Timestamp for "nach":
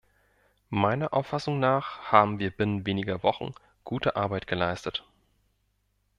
1.59-2.11